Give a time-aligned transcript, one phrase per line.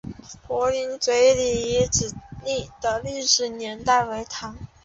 [0.47, 2.11] 柏林嘴古城遗址
[2.81, 4.57] 的历史年代为唐。